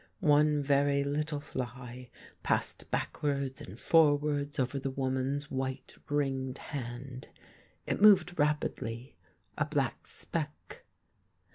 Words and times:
One 0.19 0.63
very 0.63 1.03
little 1.03 1.39
fly 1.39 2.09
passed 2.41 2.89
back 2.89 3.21
wards 3.21 3.61
and 3.61 3.79
forwards 3.79 4.57
over 4.57 4.79
the 4.79 4.89
woman's 4.89 5.51
white 5.51 5.93
ringed 6.09 6.57
hand; 6.57 7.27
it 7.85 8.01
moved 8.01 8.39
rapidly, 8.39 9.15
a 9.59 9.65
black 9.65 10.07
speck. 10.07 10.83